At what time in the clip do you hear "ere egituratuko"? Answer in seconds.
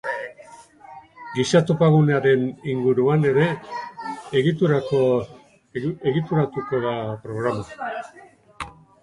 3.33-5.05